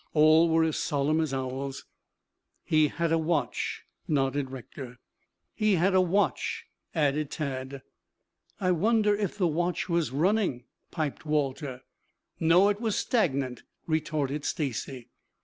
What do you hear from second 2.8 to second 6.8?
had a watch," nodded Rector. "He had a watch,"